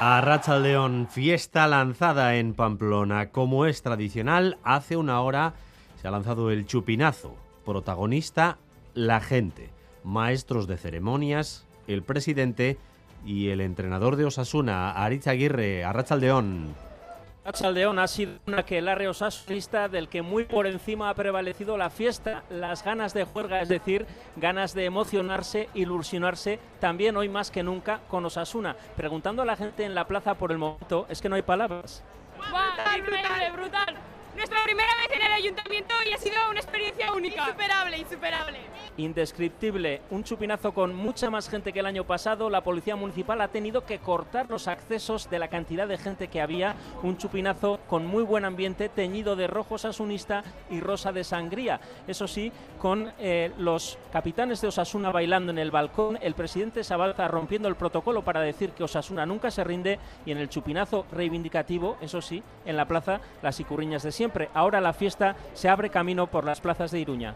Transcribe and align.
A 0.00 0.58
León, 0.60 1.08
fiesta 1.10 1.66
lanzada 1.66 2.36
en 2.36 2.54
Pamplona. 2.54 3.30
Como 3.30 3.66
es 3.66 3.82
tradicional, 3.82 4.58
hace 4.62 4.96
una 4.96 5.20
hora 5.20 5.54
se 6.00 6.06
ha 6.06 6.10
lanzado 6.12 6.50
el 6.50 6.66
chupinazo. 6.66 7.34
Protagonista, 7.64 8.58
la 8.94 9.20
gente. 9.20 9.70
Maestros 10.04 10.68
de 10.68 10.76
ceremonias, 10.76 11.66
el 11.88 12.02
presidente 12.02 12.78
y 13.26 13.48
el 13.48 13.60
entrenador 13.60 14.16
de 14.16 14.24
Osasuna, 14.24 14.92
Aritz 14.92 15.26
Aguirre. 15.26 15.84
A 15.84 15.92
León. 16.16 16.87
Chaldeón 17.52 17.98
ha 17.98 18.06
sido 18.06 18.38
una 18.46 18.64
que 18.64 18.78
el 18.78 18.88
osasunista 19.06 19.88
del 19.88 20.08
que 20.08 20.22
muy 20.22 20.44
por 20.44 20.66
encima 20.66 21.10
ha 21.10 21.14
prevalecido 21.14 21.76
la 21.76 21.90
fiesta, 21.90 22.42
las 22.50 22.84
ganas 22.84 23.14
de 23.14 23.24
juerga, 23.24 23.60
es 23.60 23.68
decir, 23.68 24.06
ganas 24.36 24.74
de 24.74 24.84
emocionarse, 24.84 25.68
ilusionarse, 25.74 26.58
también 26.80 27.16
hoy 27.16 27.28
más 27.28 27.50
que 27.50 27.62
nunca 27.62 28.00
con 28.08 28.24
Osasuna. 28.24 28.76
Preguntando 28.96 29.42
a 29.42 29.44
la 29.44 29.56
gente 29.56 29.84
en 29.84 29.94
la 29.94 30.06
plaza 30.06 30.34
por 30.34 30.52
el 30.52 30.58
momento, 30.58 31.06
es 31.08 31.20
que 31.20 31.28
no 31.28 31.36
hay 31.36 31.42
palabras. 31.42 32.02
brutal, 32.36 33.02
brutal, 33.02 33.52
brutal. 33.52 34.17
Nuestra 34.38 34.62
primera 34.62 34.94
vez 34.94 35.10
en 35.16 35.26
el 35.26 35.32
ayuntamiento 35.32 35.94
y 36.08 36.12
ha 36.12 36.18
sido 36.18 36.36
una 36.48 36.60
experiencia 36.60 37.12
única. 37.12 37.42
Insuperable, 37.42 37.98
insuperable 37.98 38.58
indescriptible. 38.98 40.02
Un 40.10 40.24
chupinazo 40.24 40.72
con 40.72 40.94
mucha 40.94 41.30
más 41.30 41.48
gente 41.48 41.72
que 41.72 41.80
el 41.80 41.86
año 41.86 42.04
pasado. 42.04 42.50
La 42.50 42.62
policía 42.62 42.96
municipal 42.96 43.40
ha 43.40 43.48
tenido 43.48 43.84
que 43.84 44.00
cortar 44.00 44.50
los 44.50 44.68
accesos 44.68 45.30
de 45.30 45.38
la 45.38 45.48
cantidad 45.48 45.88
de 45.88 45.96
gente 45.96 46.28
que 46.28 46.40
había. 46.40 46.74
Un 47.02 47.16
chupinazo 47.16 47.80
con 47.86 48.06
muy 48.06 48.24
buen 48.24 48.44
ambiente, 48.44 48.88
teñido 48.88 49.36
de 49.36 49.46
rojo 49.46 49.78
sasunista 49.78 50.42
y 50.70 50.80
rosa 50.80 51.12
de 51.12 51.24
sangría. 51.24 51.80
Eso 52.06 52.26
sí, 52.26 52.52
con 52.78 53.12
eh, 53.18 53.52
los 53.58 53.98
capitanes 54.12 54.60
de 54.60 54.68
Osasuna 54.68 55.10
bailando 55.10 55.52
en 55.52 55.58
el 55.58 55.70
balcón, 55.70 56.18
el 56.20 56.34
presidente 56.34 56.84
Sabalza 56.84 57.28
rompiendo 57.28 57.68
el 57.68 57.76
protocolo 57.76 58.22
para 58.22 58.40
decir 58.40 58.70
que 58.70 58.84
Osasuna 58.84 59.24
nunca 59.26 59.50
se 59.50 59.64
rinde 59.64 59.98
y 60.26 60.32
en 60.32 60.38
el 60.38 60.48
chupinazo 60.48 61.06
reivindicativo, 61.12 61.96
eso 62.00 62.20
sí, 62.20 62.42
en 62.66 62.76
la 62.76 62.86
plaza 62.86 63.20
las 63.42 63.60
icurriñas 63.60 64.02
de 64.02 64.12
siempre. 64.12 64.27
Ahora 64.54 64.80
la 64.80 64.92
fiesta 64.92 65.36
se 65.54 65.68
abre 65.68 65.90
camino 65.90 66.26
por 66.26 66.44
las 66.44 66.60
plazas 66.60 66.90
de 66.90 67.00
Iruña. 67.00 67.34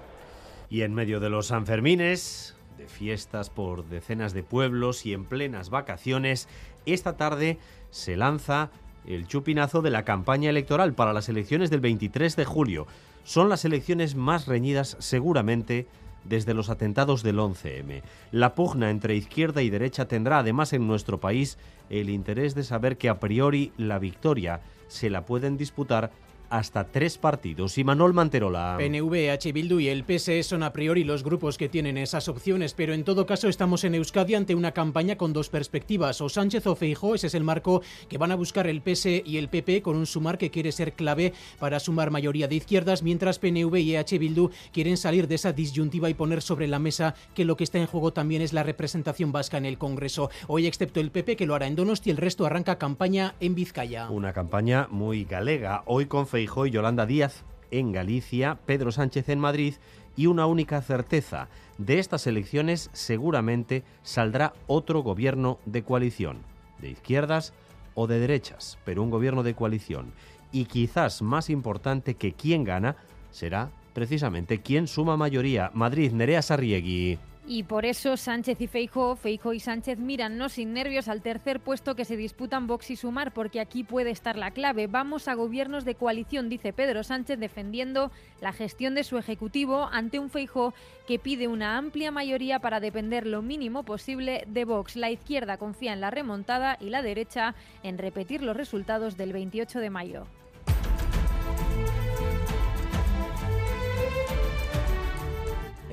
Y 0.70 0.82
en 0.82 0.94
medio 0.94 1.20
de 1.20 1.30
los 1.30 1.48
Sanfermines, 1.48 2.56
de 2.78 2.88
fiestas 2.88 3.50
por 3.50 3.84
decenas 3.86 4.32
de 4.32 4.42
pueblos 4.42 5.04
y 5.06 5.12
en 5.12 5.24
plenas 5.24 5.70
vacaciones, 5.70 6.48
esta 6.86 7.16
tarde 7.16 7.58
se 7.90 8.16
lanza 8.16 8.70
el 9.06 9.26
chupinazo 9.26 9.82
de 9.82 9.90
la 9.90 10.04
campaña 10.04 10.50
electoral 10.50 10.94
para 10.94 11.12
las 11.12 11.28
elecciones 11.28 11.70
del 11.70 11.80
23 11.80 12.36
de 12.36 12.44
julio. 12.44 12.86
Son 13.24 13.48
las 13.48 13.64
elecciones 13.64 14.14
más 14.14 14.46
reñidas 14.46 14.96
seguramente 15.00 15.86
desde 16.24 16.54
los 16.54 16.70
atentados 16.70 17.22
del 17.22 17.38
11M. 17.38 18.02
La 18.30 18.54
pugna 18.54 18.90
entre 18.90 19.16
izquierda 19.16 19.62
y 19.62 19.70
derecha 19.70 20.06
tendrá 20.06 20.38
además 20.38 20.72
en 20.72 20.86
nuestro 20.86 21.18
país 21.18 21.58
el 21.90 22.10
interés 22.10 22.54
de 22.54 22.64
saber 22.64 22.96
que 22.96 23.08
a 23.08 23.18
priori 23.18 23.72
la 23.76 23.98
victoria 23.98 24.60
se 24.88 25.10
la 25.10 25.24
pueden 25.24 25.56
disputar 25.56 26.10
hasta 26.52 26.84
tres 26.84 27.16
partidos. 27.16 27.78
Y 27.78 27.84
Manuel 27.84 28.12
Manterola. 28.12 28.76
PNV, 28.78 29.30
H. 29.30 29.52
Bildu 29.52 29.80
y 29.80 29.88
el 29.88 30.04
PSE 30.04 30.42
son 30.42 30.62
a 30.62 30.72
priori 30.74 31.02
los 31.02 31.24
grupos 31.24 31.56
que 31.56 31.70
tienen 31.70 31.96
esas 31.96 32.28
opciones, 32.28 32.74
pero 32.74 32.92
en 32.92 33.04
todo 33.04 33.24
caso 33.24 33.48
estamos 33.48 33.84
en 33.84 33.94
Euskadi 33.94 34.34
ante 34.34 34.54
una 34.54 34.72
campaña 34.72 35.16
con 35.16 35.32
dos 35.32 35.48
perspectivas. 35.48 36.20
O 36.20 36.28
Sánchez 36.28 36.66
o 36.66 36.76
Feijo, 36.76 37.14
ese 37.14 37.28
es 37.28 37.34
el 37.34 37.42
marco 37.42 37.80
que 38.06 38.18
van 38.18 38.32
a 38.32 38.34
buscar 38.34 38.66
el 38.66 38.82
PSE 38.82 39.22
y 39.24 39.38
el 39.38 39.48
PP 39.48 39.80
con 39.80 39.96
un 39.96 40.04
sumar 40.04 40.36
que 40.36 40.50
quiere 40.50 40.72
ser 40.72 40.92
clave 40.92 41.32
para 41.58 41.80
sumar 41.80 42.10
mayoría 42.10 42.48
de 42.48 42.56
izquierdas, 42.56 43.02
mientras 43.02 43.38
PNV 43.38 43.74
y 43.78 43.96
H. 43.96 44.18
Bildu 44.18 44.50
quieren 44.74 44.98
salir 44.98 45.28
de 45.28 45.36
esa 45.36 45.54
disyuntiva 45.54 46.10
y 46.10 46.14
poner 46.14 46.42
sobre 46.42 46.68
la 46.68 46.78
mesa 46.78 47.14
que 47.34 47.46
lo 47.46 47.56
que 47.56 47.64
está 47.64 47.78
en 47.78 47.86
juego 47.86 48.12
también 48.12 48.42
es 48.42 48.52
la 48.52 48.62
representación 48.62 49.32
vasca 49.32 49.56
en 49.56 49.64
el 49.64 49.78
Congreso. 49.78 50.28
Hoy, 50.48 50.66
excepto 50.66 51.00
el 51.00 51.12
PP, 51.12 51.36
que 51.36 51.46
lo 51.46 51.54
hará 51.54 51.66
en 51.66 51.76
Donosti, 51.76 52.10
el 52.10 52.18
resto 52.18 52.44
arranca 52.44 52.76
campaña 52.76 53.36
en 53.40 53.54
Vizcaya. 53.54 54.10
Una 54.10 54.34
campaña 54.34 54.86
muy 54.90 55.24
galega. 55.24 55.82
Hoy 55.86 56.04
con 56.04 56.26
Feijo 56.26 56.41
y 56.42 56.70
Yolanda 56.70 57.06
Díaz 57.06 57.44
en 57.70 57.92
Galicia, 57.92 58.58
Pedro 58.66 58.92
Sánchez 58.92 59.28
en 59.28 59.38
Madrid 59.38 59.74
y 60.16 60.26
una 60.26 60.46
única 60.46 60.82
certeza, 60.82 61.48
de 61.78 61.98
estas 61.98 62.26
elecciones 62.26 62.90
seguramente 62.92 63.82
saldrá 64.02 64.52
otro 64.66 65.02
gobierno 65.02 65.58
de 65.64 65.82
coalición, 65.82 66.42
de 66.80 66.90
izquierdas 66.90 67.54
o 67.94 68.06
de 68.06 68.18
derechas, 68.18 68.78
pero 68.84 69.02
un 69.02 69.10
gobierno 69.10 69.42
de 69.42 69.54
coalición. 69.54 70.12
Y 70.52 70.66
quizás 70.66 71.22
más 71.22 71.48
importante 71.48 72.14
que 72.14 72.32
quién 72.32 72.64
gana 72.64 72.96
será 73.30 73.70
precisamente 73.94 74.60
quién 74.60 74.86
suma 74.86 75.16
mayoría. 75.16 75.70
Madrid, 75.74 76.12
Nerea 76.12 76.42
Sarriegui. 76.42 77.18
Y 77.44 77.64
por 77.64 77.84
eso 77.84 78.16
Sánchez 78.16 78.60
y 78.60 78.68
Feijo, 78.68 79.16
Feijo 79.16 79.52
y 79.52 79.58
Sánchez 79.58 79.98
miran 79.98 80.38
no 80.38 80.48
sin 80.48 80.72
nervios 80.72 81.08
al 81.08 81.22
tercer 81.22 81.58
puesto 81.58 81.96
que 81.96 82.04
se 82.04 82.16
disputan 82.16 82.68
Vox 82.68 82.90
y 82.92 82.96
Sumar, 82.96 83.32
porque 83.32 83.60
aquí 83.60 83.82
puede 83.82 84.10
estar 84.10 84.38
la 84.38 84.52
clave. 84.52 84.86
Vamos 84.86 85.26
a 85.26 85.34
gobiernos 85.34 85.84
de 85.84 85.96
coalición, 85.96 86.48
dice 86.48 86.72
Pedro 86.72 87.02
Sánchez, 87.02 87.40
defendiendo 87.40 88.12
la 88.40 88.52
gestión 88.52 88.94
de 88.94 89.02
su 89.02 89.18
ejecutivo 89.18 89.88
ante 89.90 90.20
un 90.20 90.30
Feijo 90.30 90.72
que 91.08 91.18
pide 91.18 91.48
una 91.48 91.76
amplia 91.76 92.12
mayoría 92.12 92.60
para 92.60 92.78
depender 92.78 93.26
lo 93.26 93.42
mínimo 93.42 93.82
posible 93.82 94.44
de 94.46 94.64
Vox. 94.64 94.94
La 94.94 95.10
izquierda 95.10 95.56
confía 95.56 95.92
en 95.92 96.00
la 96.00 96.12
remontada 96.12 96.76
y 96.80 96.90
la 96.90 97.02
derecha 97.02 97.56
en 97.82 97.98
repetir 97.98 98.42
los 98.42 98.56
resultados 98.56 99.16
del 99.16 99.32
28 99.32 99.80
de 99.80 99.90
mayo. 99.90 100.26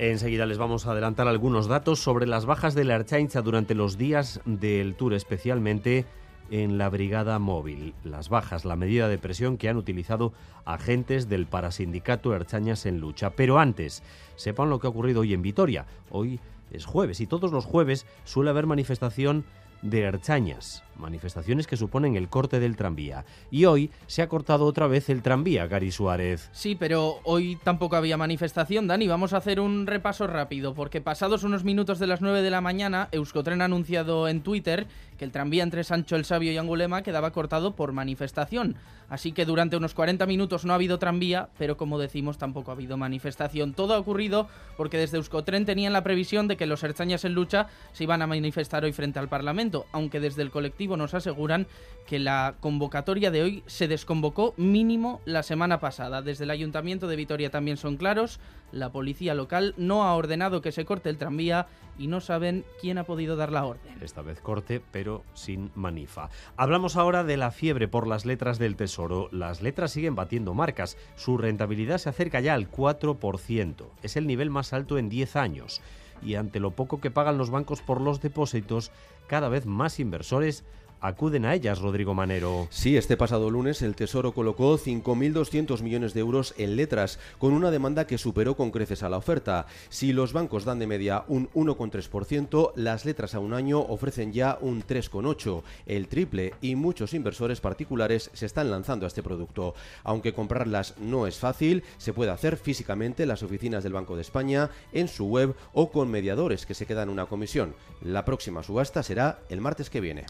Enseguida 0.02 0.46
les 0.46 0.56
vamos 0.56 0.86
a 0.86 0.92
adelantar 0.92 1.28
algunos 1.28 1.66
datos 1.66 2.00
sobre 2.00 2.26
las 2.26 2.46
bajas 2.46 2.74
de 2.74 2.84
la 2.84 2.94
Archaincha 2.94 3.42
durante 3.42 3.74
los 3.74 3.98
días 3.98 4.40
del 4.46 4.94
Tour, 4.94 5.12
especialmente 5.12 6.06
en 6.50 6.78
la 6.78 6.88
brigada 6.88 7.38
móvil. 7.38 7.92
Las 8.02 8.30
bajas, 8.30 8.64
la 8.64 8.76
medida 8.76 9.08
de 9.08 9.18
presión 9.18 9.58
que 9.58 9.68
han 9.68 9.76
utilizado 9.76 10.32
agentes 10.64 11.28
del 11.28 11.46
parasindicato 11.46 12.32
Archañas 12.32 12.86
en 12.86 12.98
lucha. 12.98 13.28
Pero 13.36 13.58
antes, 13.58 14.02
sepan 14.36 14.70
lo 14.70 14.80
que 14.80 14.86
ha 14.86 14.90
ocurrido 14.90 15.20
hoy 15.20 15.34
en 15.34 15.42
Vitoria. 15.42 15.84
Hoy 16.08 16.40
es 16.72 16.86
jueves 16.86 17.20
y 17.20 17.26
todos 17.26 17.52
los 17.52 17.66
jueves 17.66 18.06
suele 18.24 18.48
haber 18.48 18.64
manifestación 18.64 19.44
de 19.82 20.06
Archañas, 20.06 20.82
manifestaciones 21.00 21.66
que 21.66 21.76
suponen 21.76 22.16
el 22.16 22.28
corte 22.28 22.60
del 22.60 22.76
tranvía. 22.76 23.24
Y 23.50 23.64
hoy 23.64 23.90
se 24.06 24.22
ha 24.22 24.28
cortado 24.28 24.66
otra 24.66 24.86
vez 24.86 25.08
el 25.10 25.22
tranvía, 25.22 25.66
Gary 25.66 25.90
Suárez. 25.90 26.48
Sí, 26.52 26.74
pero 26.74 27.18
hoy 27.24 27.58
tampoco 27.64 27.96
había 27.96 28.16
manifestación, 28.16 28.86
Dani. 28.86 29.08
Vamos 29.08 29.32
a 29.32 29.38
hacer 29.38 29.60
un 29.60 29.86
repaso 29.86 30.26
rápido, 30.26 30.74
porque 30.74 31.00
pasados 31.00 31.42
unos 31.42 31.64
minutos 31.64 31.98
de 31.98 32.06
las 32.06 32.20
9 32.20 32.42
de 32.42 32.50
la 32.50 32.60
mañana, 32.60 33.08
Euskotren 33.12 33.62
ha 33.62 33.66
anunciado 33.66 34.28
en 34.28 34.42
Twitter 34.42 34.86
que 35.18 35.24
el 35.24 35.32
tranvía 35.32 35.62
entre 35.62 35.84
Sancho 35.84 36.16
el 36.16 36.24
Sabio 36.24 36.50
y 36.50 36.56
Angulema 36.56 37.02
quedaba 37.02 37.30
cortado 37.32 37.76
por 37.76 37.92
manifestación. 37.92 38.76
Así 39.10 39.32
que 39.32 39.44
durante 39.44 39.76
unos 39.76 39.92
40 39.92 40.24
minutos 40.24 40.64
no 40.64 40.72
ha 40.72 40.76
habido 40.76 40.98
tranvía, 40.98 41.50
pero 41.58 41.76
como 41.76 41.98
decimos 41.98 42.38
tampoco 42.38 42.70
ha 42.70 42.74
habido 42.74 42.96
manifestación. 42.96 43.74
Todo 43.74 43.94
ha 43.94 43.98
ocurrido 43.98 44.48
porque 44.76 44.96
desde 44.96 45.18
Euskotren 45.18 45.66
tenían 45.66 45.92
la 45.92 46.04
previsión 46.04 46.48
de 46.48 46.56
que 46.56 46.64
los 46.64 46.82
Erchañas 46.84 47.24
en 47.24 47.34
lucha 47.34 47.66
se 47.92 48.04
iban 48.04 48.22
a 48.22 48.26
manifestar 48.26 48.84
hoy 48.84 48.92
frente 48.92 49.18
al 49.18 49.28
Parlamento, 49.28 49.84
aunque 49.92 50.20
desde 50.20 50.42
el 50.42 50.50
colectivo 50.50 50.89
nos 50.96 51.14
aseguran 51.14 51.66
que 52.06 52.18
la 52.18 52.56
convocatoria 52.60 53.30
de 53.30 53.42
hoy 53.42 53.62
se 53.66 53.88
desconvocó 53.88 54.54
mínimo 54.56 55.20
la 55.24 55.42
semana 55.42 55.80
pasada. 55.80 56.22
Desde 56.22 56.44
el 56.44 56.50
Ayuntamiento 56.50 57.06
de 57.06 57.16
Vitoria 57.16 57.50
también 57.50 57.76
son 57.76 57.96
claros, 57.96 58.40
la 58.72 58.90
policía 58.90 59.34
local 59.34 59.74
no 59.76 60.04
ha 60.04 60.14
ordenado 60.14 60.60
que 60.60 60.72
se 60.72 60.84
corte 60.84 61.08
el 61.08 61.18
tranvía 61.18 61.68
y 61.98 62.06
no 62.06 62.20
saben 62.20 62.64
quién 62.80 62.98
ha 62.98 63.04
podido 63.04 63.36
dar 63.36 63.52
la 63.52 63.64
orden. 63.64 63.98
Esta 64.00 64.22
vez 64.22 64.40
corte, 64.40 64.80
pero 64.90 65.22
sin 65.34 65.70
manifa. 65.74 66.30
Hablamos 66.56 66.96
ahora 66.96 67.24
de 67.24 67.36
la 67.36 67.50
fiebre 67.50 67.88
por 67.88 68.06
las 68.06 68.24
letras 68.24 68.58
del 68.58 68.76
Tesoro. 68.76 69.28
Las 69.32 69.62
letras 69.62 69.92
siguen 69.92 70.14
batiendo 70.14 70.54
marcas. 70.54 70.96
Su 71.16 71.36
rentabilidad 71.36 71.98
se 71.98 72.08
acerca 72.08 72.40
ya 72.40 72.54
al 72.54 72.70
4%. 72.70 73.86
Es 74.02 74.16
el 74.16 74.26
nivel 74.26 74.50
más 74.50 74.72
alto 74.72 74.98
en 74.98 75.08
10 75.08 75.36
años. 75.36 75.82
Y 76.22 76.34
ante 76.34 76.60
lo 76.60 76.72
poco 76.72 77.00
que 77.00 77.10
pagan 77.10 77.38
los 77.38 77.50
bancos 77.50 77.80
por 77.82 78.00
los 78.00 78.20
depósitos, 78.20 78.90
cada 79.30 79.48
vez 79.48 79.64
más 79.64 80.00
inversores 80.00 80.64
acuden 81.00 81.44
a 81.44 81.54
ellas, 81.54 81.80
Rodrigo 81.80 82.14
Manero. 82.14 82.68
Sí, 82.70 82.96
este 82.96 83.16
pasado 83.16 83.50
lunes 83.50 83.82
el 83.82 83.94
Tesoro 83.94 84.32
colocó 84.32 84.78
5.200 84.78 85.82
millones 85.82 86.14
de 86.14 86.20
euros 86.20 86.54
en 86.58 86.76
letras, 86.76 87.18
con 87.38 87.52
una 87.52 87.70
demanda 87.70 88.06
que 88.06 88.18
superó 88.18 88.56
con 88.56 88.70
creces 88.70 89.02
a 89.02 89.08
la 89.08 89.16
oferta. 89.16 89.66
Si 89.88 90.12
los 90.12 90.32
bancos 90.32 90.64
dan 90.64 90.78
de 90.78 90.86
media 90.86 91.24
un 91.28 91.48
1,3%, 91.50 92.72
las 92.76 93.04
letras 93.04 93.34
a 93.34 93.40
un 93.40 93.54
año 93.54 93.80
ofrecen 93.80 94.32
ya 94.32 94.58
un 94.60 94.82
3,8%, 94.82 95.62
el 95.86 96.08
triple, 96.08 96.54
y 96.60 96.76
muchos 96.76 97.14
inversores 97.14 97.60
particulares 97.60 98.30
se 98.32 98.46
están 98.46 98.70
lanzando 98.70 99.06
a 99.06 99.08
este 99.08 99.22
producto. 99.22 99.74
Aunque 100.04 100.32
comprarlas 100.32 100.94
no 100.98 101.26
es 101.26 101.38
fácil, 101.38 101.82
se 101.98 102.12
puede 102.12 102.30
hacer 102.30 102.56
físicamente 102.56 103.22
en 103.22 103.28
las 103.28 103.42
oficinas 103.42 103.82
del 103.82 103.92
Banco 103.92 104.16
de 104.16 104.22
España, 104.22 104.70
en 104.92 105.08
su 105.08 105.26
web 105.26 105.54
o 105.72 105.90
con 105.90 106.10
mediadores 106.10 106.66
que 106.66 106.74
se 106.74 106.86
quedan 106.86 107.08
una 107.08 107.26
comisión. 107.26 107.74
La 108.02 108.24
próxima 108.24 108.62
subasta 108.62 109.02
será 109.02 109.40
el 109.48 109.60
martes 109.60 109.90
que 109.90 110.00
viene. 110.00 110.24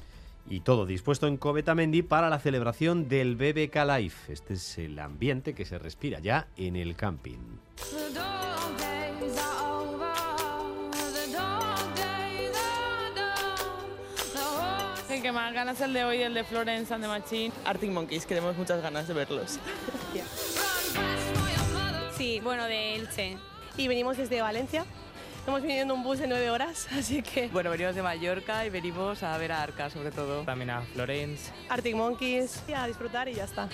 Y 0.50 0.62
todo 0.62 0.84
dispuesto 0.84 1.28
en 1.28 1.36
Covetamendi 1.36 2.02
para 2.02 2.28
la 2.28 2.40
celebración 2.40 3.08
del 3.08 3.36
BBK 3.36 3.76
Life. 3.86 4.32
Este 4.32 4.54
es 4.54 4.78
el 4.78 4.98
ambiente 4.98 5.54
que 5.54 5.64
se 5.64 5.78
respira 5.78 6.18
ya 6.18 6.48
en 6.56 6.74
el 6.74 6.96
camping. 6.96 7.38
El 15.08 15.22
que 15.22 15.30
más 15.30 15.54
ganas 15.54 15.80
el 15.82 15.92
de 15.92 16.04
hoy, 16.04 16.22
el 16.22 16.34
de 16.34 16.42
Florence 16.42 16.92
and 16.92 17.04
the 17.04 17.08
Machine. 17.08 17.52
Arctic 17.64 17.92
Monkeys, 17.92 18.26
que 18.26 18.34
tenemos 18.34 18.56
muchas 18.56 18.82
ganas 18.82 19.06
de 19.06 19.14
verlos. 19.14 19.60
Sí, 22.16 22.40
bueno, 22.40 22.64
de 22.64 22.96
Elche. 22.96 23.38
Y 23.76 23.86
venimos 23.86 24.16
desde 24.16 24.42
Valencia. 24.42 24.84
Venido 25.46 25.82
en 25.82 25.90
un 25.90 26.02
bus 26.02 26.18
de 26.18 26.26
nueve 26.26 26.48
horas, 26.50 26.88
así 26.98 27.22
que... 27.22 27.48
Bueno, 27.48 27.70
venimos 27.70 27.94
de 27.94 28.02
Mallorca 28.02 28.64
y 28.64 28.70
venimos 28.70 29.22
a 29.22 29.36
ver 29.36 29.52
a 29.52 29.62
Arca, 29.62 29.90
sobre 29.90 30.10
todo. 30.10 30.42
También 30.42 30.70
a 30.70 30.82
Florence. 30.82 31.50
Arctic 31.68 31.94
Monkeys, 31.94 32.62
y 32.68 32.72
a 32.72 32.86
disfrutar 32.86 33.28
y 33.28 33.34
ya 33.34 33.44
está. 33.44 33.68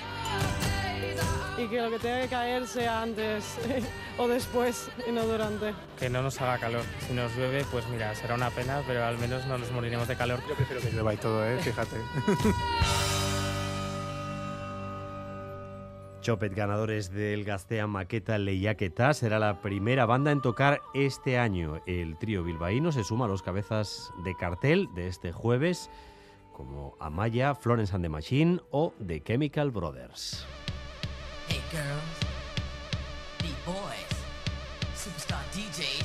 Y 1.58 1.68
que 1.68 1.80
lo 1.80 1.90
que 1.90 1.98
tenga 1.98 2.20
que 2.22 2.28
caer 2.28 2.66
sea 2.66 3.02
antes 3.02 3.44
o 4.18 4.28
después 4.28 4.88
y 5.06 5.12
no 5.12 5.24
durante. 5.24 5.74
Que 5.98 6.10
no 6.10 6.22
nos 6.22 6.40
haga 6.40 6.58
calor. 6.58 6.82
Si 7.06 7.14
nos 7.14 7.34
llueve, 7.36 7.64
pues 7.70 7.86
mira, 7.88 8.14
será 8.14 8.34
una 8.34 8.50
pena, 8.50 8.82
pero 8.86 9.04
al 9.04 9.18
menos 9.18 9.46
no 9.46 9.56
nos 9.58 9.70
moriremos 9.70 10.08
de 10.08 10.16
calor. 10.16 10.40
Yo 10.48 10.54
prefiero 10.54 10.82
que 10.82 10.90
llueva 10.90 11.14
y 11.14 11.16
todo, 11.16 11.46
¿eh? 11.46 11.58
Fíjate. 11.62 11.96
Chopet, 16.26 16.56
ganadores 16.56 17.12
del 17.12 17.44
Gastea 17.44 17.87
Maqueta 17.87 18.37
Leyaqueta, 18.37 19.14
será 19.14 19.38
la 19.38 19.62
primera 19.62 20.06
banda 20.06 20.32
en 20.32 20.40
tocar 20.40 20.82
este 20.93 21.38
año. 21.38 21.81
El 21.87 22.19
trío 22.19 22.43
bilbaíno 22.43 22.90
se 22.90 23.05
suma 23.05 23.26
a 23.26 23.28
los 23.28 23.44
cabezas 23.44 24.11
de 24.25 24.34
cartel 24.34 24.88
de 24.96 25.06
este 25.06 25.31
jueves, 25.31 25.88
como 26.52 26.96
Amaya, 26.99 27.55
Florence 27.55 27.94
and 27.94 28.05
the 28.05 28.08
Machine 28.08 28.61
o 28.73 28.93
The 29.06 29.23
Chemical 29.23 29.70
Brothers. 29.70 30.44
Hey 31.46 31.62
girls, 31.70 32.19
boys, 33.64 34.17
DJs. 35.55 35.95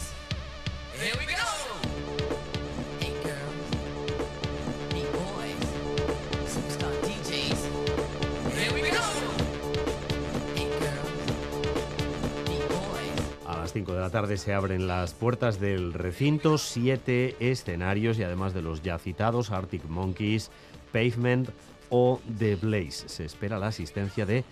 Las 13.71 13.75
5 13.75 13.93
de 13.93 14.01
la 14.01 14.09
tarde 14.09 14.35
se 14.35 14.53
abren 14.53 14.85
las 14.85 15.13
puertas 15.13 15.61
del 15.61 15.93
recinto, 15.93 16.57
siete 16.57 17.37
escenarios 17.39 18.19
y 18.19 18.23
además 18.23 18.53
de 18.53 18.61
los 18.61 18.81
ya 18.81 18.97
citados 18.97 19.49
Arctic 19.49 19.85
Monkeys, 19.85 20.51
Pavement 20.91 21.49
o 21.89 22.19
The 22.37 22.57
Blaze. 22.57 23.07
Se 23.07 23.23
espera 23.23 23.59
la 23.59 23.67
asistencia 23.67 24.25
de 24.25 24.43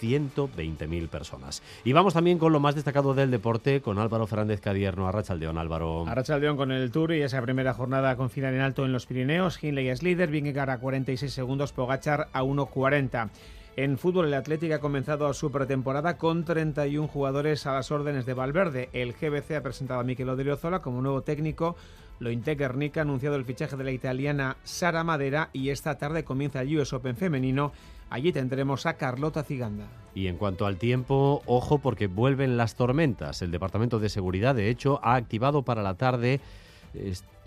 120.000 0.00 1.08
personas. 1.08 1.60
Y 1.82 1.92
vamos 1.92 2.14
también 2.14 2.38
con 2.38 2.52
lo 2.52 2.60
más 2.60 2.76
destacado 2.76 3.14
del 3.14 3.32
deporte, 3.32 3.80
con 3.80 3.98
Álvaro 3.98 4.28
Fernández 4.28 4.60
Cadierno, 4.60 5.08
Arrachaldeón, 5.08 5.58
Álvaro. 5.58 6.06
Arrachaldeón 6.06 6.56
con 6.56 6.70
el 6.70 6.92
Tour 6.92 7.14
y 7.14 7.22
esa 7.22 7.42
primera 7.42 7.74
jornada 7.74 8.14
con 8.14 8.30
final 8.30 8.54
en 8.54 8.60
alto 8.60 8.84
en 8.84 8.92
los 8.92 9.06
Pirineos. 9.06 9.60
Hindley 9.60 9.88
es 9.88 10.04
líder, 10.04 10.30
Vingegaard 10.30 10.70
a 10.70 10.78
46 10.78 11.32
segundos, 11.32 11.72
Pogachar 11.72 12.28
a 12.32 12.44
1.40. 12.44 13.28
En 13.78 13.96
fútbol, 13.96 14.26
el 14.26 14.34
Atlético 14.34 14.74
ha 14.74 14.80
comenzado 14.80 15.32
su 15.32 15.52
pretemporada 15.52 16.16
con 16.18 16.44
31 16.44 17.06
jugadores 17.06 17.64
a 17.64 17.74
las 17.74 17.92
órdenes 17.92 18.26
de 18.26 18.34
Valverde. 18.34 18.88
El 18.92 19.12
GBC 19.12 19.52
ha 19.52 19.62
presentado 19.62 20.00
a 20.00 20.02
Mikel 20.02 20.28
Odriozola 20.28 20.82
como 20.82 21.00
nuevo 21.00 21.22
técnico. 21.22 21.76
Lointe 22.18 22.56
Guernica 22.56 23.00
ha 23.00 23.02
anunciado 23.02 23.36
el 23.36 23.44
fichaje 23.44 23.76
de 23.76 23.84
la 23.84 23.92
italiana 23.92 24.56
Sara 24.64 25.04
Madera 25.04 25.50
y 25.52 25.68
esta 25.68 25.96
tarde 25.96 26.24
comienza 26.24 26.62
el 26.62 26.76
US 26.76 26.92
Open 26.92 27.14
femenino. 27.14 27.70
Allí 28.10 28.32
tendremos 28.32 28.84
a 28.84 28.94
Carlota 28.94 29.44
Ciganda. 29.44 29.86
Y 30.12 30.26
en 30.26 30.38
cuanto 30.38 30.66
al 30.66 30.76
tiempo, 30.76 31.42
ojo 31.46 31.78
porque 31.78 32.08
vuelven 32.08 32.56
las 32.56 32.74
tormentas. 32.74 33.42
El 33.42 33.52
Departamento 33.52 34.00
de 34.00 34.08
Seguridad, 34.08 34.56
de 34.56 34.70
hecho, 34.70 34.98
ha 35.04 35.14
activado 35.14 35.62
para 35.62 35.84
la 35.84 35.94
tarde 35.94 36.40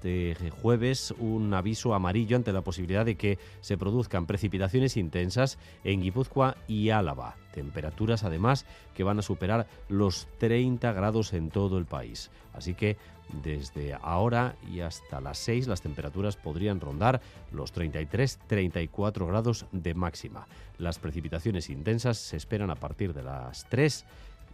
este 0.03 0.49
jueves 0.49 1.13
un 1.19 1.53
aviso 1.53 1.93
amarillo 1.93 2.35
ante 2.35 2.51
la 2.51 2.61
posibilidad 2.61 3.05
de 3.05 3.15
que 3.15 3.37
se 3.61 3.77
produzcan 3.77 4.25
precipitaciones 4.25 4.97
intensas 4.97 5.59
en 5.83 6.01
Guipúzcoa 6.01 6.57
y 6.67 6.89
Álava. 6.89 7.35
Temperaturas 7.53 8.23
además 8.23 8.65
que 8.95 9.03
van 9.03 9.19
a 9.19 9.21
superar 9.21 9.67
los 9.89 10.27
30 10.39 10.91
grados 10.93 11.33
en 11.33 11.51
todo 11.51 11.77
el 11.77 11.85
país. 11.85 12.31
Así 12.53 12.73
que 12.73 12.97
desde 13.43 13.93
ahora 14.01 14.55
y 14.73 14.81
hasta 14.81 15.21
las 15.21 15.37
6 15.37 15.67
las 15.67 15.81
temperaturas 15.81 16.35
podrían 16.35 16.81
rondar 16.81 17.21
los 17.51 17.73
33-34 17.73 19.27
grados 19.27 19.65
de 19.71 19.93
máxima. 19.93 20.47
Las 20.77 20.97
precipitaciones 20.97 21.69
intensas 21.69 22.17
se 22.17 22.37
esperan 22.37 22.71
a 22.71 22.75
partir 22.75 23.13
de 23.13 23.23
las 23.23 23.67
3 23.69 24.05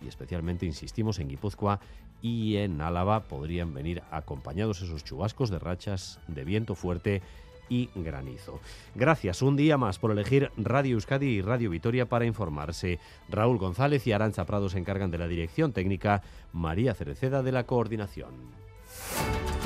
y 0.01 0.07
especialmente, 0.07 0.65
insistimos, 0.65 1.19
en 1.19 1.29
Guipúzcoa 1.29 1.79
y 2.21 2.57
en 2.57 2.81
Álava 2.81 3.21
podrían 3.21 3.73
venir 3.73 4.01
acompañados 4.11 4.81
esos 4.81 5.03
chubascos 5.03 5.49
de 5.49 5.59
rachas 5.59 6.19
de 6.27 6.43
viento 6.43 6.75
fuerte 6.75 7.21
y 7.69 7.89
granizo. 7.95 8.59
Gracias 8.95 9.41
un 9.41 9.55
día 9.55 9.77
más 9.77 9.99
por 9.99 10.11
elegir 10.11 10.51
Radio 10.57 10.95
Euskadi 10.95 11.27
y 11.27 11.41
Radio 11.41 11.69
Vitoria 11.69 12.07
para 12.07 12.25
informarse. 12.25 12.99
Raúl 13.29 13.57
González 13.57 14.05
y 14.07 14.13
Arancha 14.13 14.45
Prado 14.45 14.69
se 14.69 14.77
encargan 14.77 15.11
de 15.11 15.17
la 15.17 15.27
dirección 15.27 15.73
técnica, 15.73 16.23
María 16.53 16.93
Cereceda 16.93 17.43
de 17.43 17.51
la 17.51 17.65
coordinación. 17.65 18.31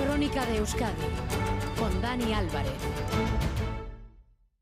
Crónica 0.04 0.46
de 0.48 0.58
Euskadi 0.58 0.94
con 1.78 2.02
Dani 2.02 2.34
Álvarez. 2.34 2.72